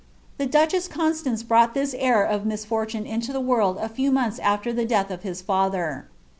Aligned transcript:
The 0.39 0.47
duchess 0.47 0.87
CotulaaiB 0.87 1.43
brouf^ht 1.43 1.73
thin 1.75 1.99
heir 1.99 2.23
of 2.23 2.43
misfortune 2.43 3.05
into 3.05 3.31
Uie 3.33 3.43
world 3.45 3.77
a 3.79 3.87
few 3.87 4.11
mouths 4.11 4.39
afker 4.39 4.73
th* 4.75 4.87
dMih 4.89 5.11
of 5.11 5.21
his 5.21 5.43
father. 5.43 6.07